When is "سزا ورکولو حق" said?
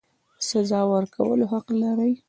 0.49-1.67